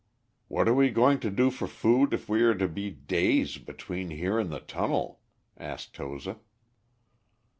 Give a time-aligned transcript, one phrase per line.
[0.47, 4.09] "What are we going to do for food if we are to be days between
[4.09, 5.19] here and the tunnel?"
[5.59, 6.39] asked Toza.